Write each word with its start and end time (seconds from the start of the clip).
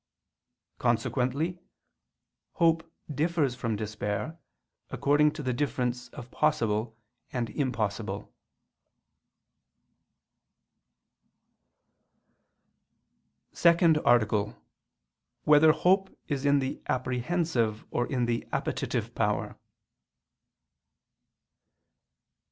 Consequently 0.79 1.59
hope 2.53 2.91
differs 3.13 3.53
from 3.53 3.75
despair 3.75 4.39
according 4.89 5.29
to 5.33 5.43
the 5.43 5.53
difference 5.53 6.09
of 6.09 6.31
possible 6.31 6.97
and 7.31 7.51
impossible.________________________ 7.51 8.23
SECOND 13.55 13.99
ARTICLE 14.03 14.43
[I 14.43 14.47
II, 14.47 14.53
Q. 14.53 14.53
40, 15.45 15.45
Art. 15.45 15.45
2] 15.45 15.49
Whether 15.51 15.71
Hope 15.71 16.09
Is 16.27 16.45
in 16.47 16.57
the 16.57 16.81
Apprehensive 16.87 17.85
or 17.91 18.07
in 18.07 18.25
the 18.25 18.47
Appetitive 18.51 19.13
Power? 19.13 19.55